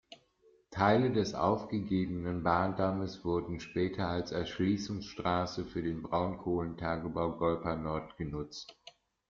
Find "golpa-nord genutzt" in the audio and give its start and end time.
7.37-8.75